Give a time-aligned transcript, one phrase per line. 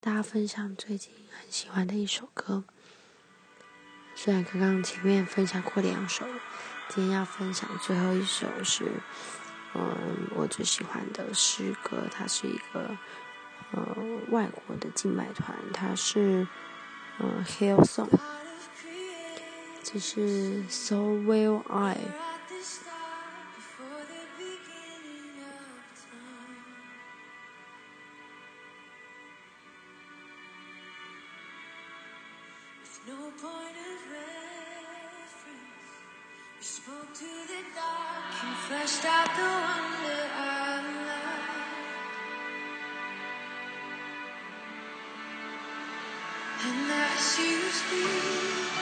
[0.00, 2.62] 大家分享最近很喜欢的一首歌。
[4.14, 6.24] 虽然刚刚前面分享过两首，
[6.88, 8.84] 今天要分享最后一首是，
[9.74, 12.04] 嗯，我最喜欢的诗歌。
[12.12, 12.96] 它是一个
[13.72, 13.96] 呃
[14.30, 16.46] 外国的敬拜团，它是
[17.18, 18.08] 嗯 Hillsong，
[19.82, 21.98] 这是 So Will I。
[33.08, 35.88] No point of reference.
[36.58, 41.48] You spoke to the dark and fleshed out the wonder of love.
[46.66, 48.77] And as you speak,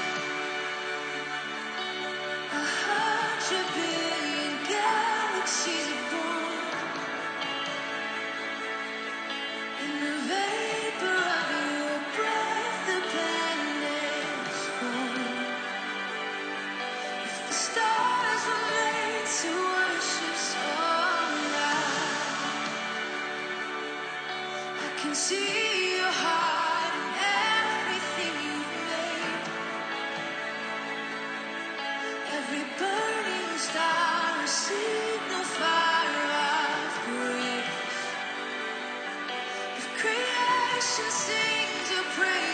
[39.98, 42.45] creation sings your praises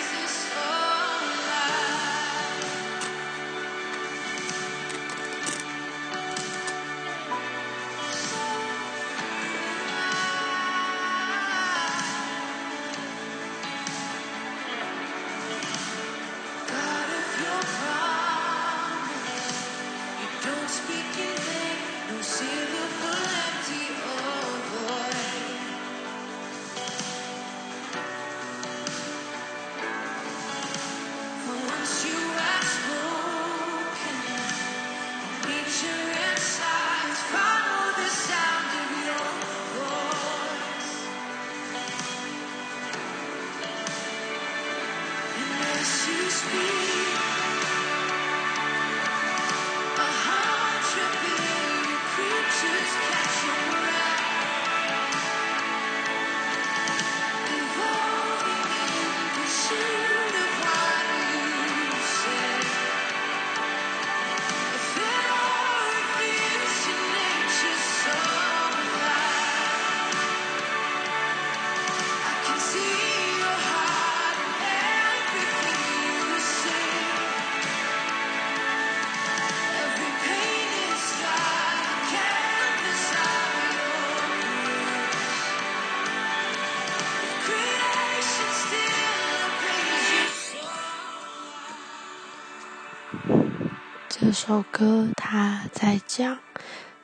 [94.08, 96.38] 这首歌它在讲，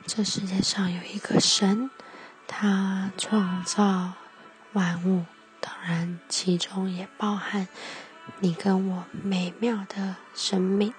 [0.06, 1.90] 这世界上有一个神，
[2.46, 4.12] 他创造
[4.72, 5.24] 万物，
[5.60, 7.68] 当然其中也包含
[8.40, 10.94] 你跟我美妙的生命。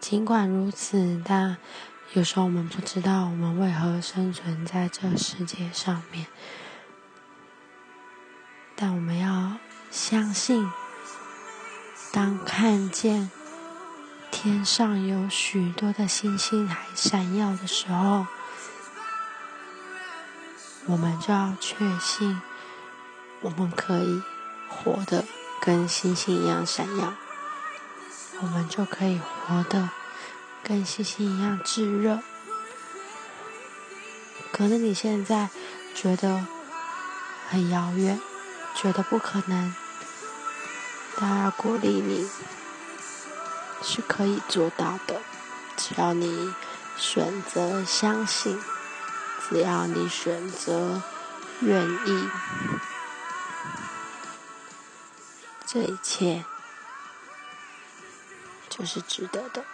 [0.00, 1.56] 尽管如此，但
[2.14, 6.26] 有时候我们不知道我们为何生存在这世界上面。
[8.76, 9.56] 但我们要
[9.90, 10.70] 相信，
[12.50, 13.30] 看见
[14.30, 18.26] 天上有许多的星星还闪耀的时候，
[20.86, 22.40] 我们就要确信，
[23.42, 24.22] 我们可以
[24.66, 25.24] 活得
[25.60, 27.12] 跟星星一样闪耀，
[28.40, 29.90] 我们就可以活得
[30.64, 32.20] 跟星星一样炙热。
[34.50, 35.50] 可能你现在
[35.94, 36.46] 觉得
[37.48, 38.18] 很遥远，
[38.74, 39.74] 觉得不可能，
[41.20, 42.30] 他要鼓励你，
[43.82, 45.20] 是可以做到的。
[45.76, 46.54] 只要你
[46.96, 48.56] 选择相信，
[49.48, 51.02] 只要你选择
[51.60, 52.28] 愿意，
[55.66, 56.44] 这一切
[58.68, 59.64] 就是值得的。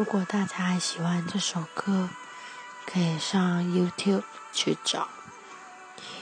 [0.00, 2.08] 如果大家还喜欢这首歌，
[2.86, 5.06] 可以上 YouTube 去找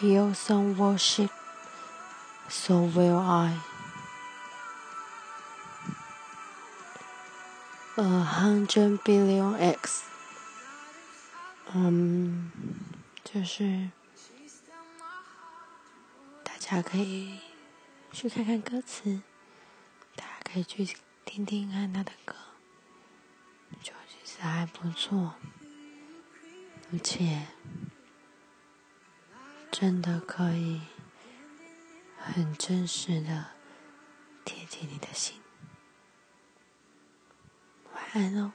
[0.00, 1.28] Hillsong Worship。
[2.48, 3.60] So will I.
[7.94, 10.02] A hundred billion X，
[11.72, 12.50] 嗯，
[13.22, 13.90] 就是
[16.42, 17.38] 大家可以
[18.10, 19.22] 去看看歌词，
[20.16, 22.34] 大家可以去听听看他的歌，
[24.40, 25.34] 还不错，
[26.92, 27.48] 而且
[29.70, 30.82] 真的可以
[32.16, 33.46] 很真实的
[34.44, 35.40] 贴近你的心。
[37.92, 38.52] 晚安哦。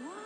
[0.00, 0.21] What?